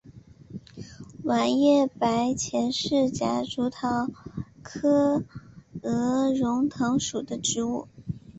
[1.23, 4.09] 卵叶白前是夹竹桃
[4.63, 5.23] 科
[5.83, 7.87] 鹅绒藤属的植物。